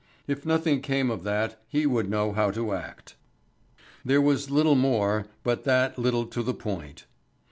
[0.25, 3.15] If nothing came of that he would know how to act.
[4.03, 7.05] There was little more, but that little to the point.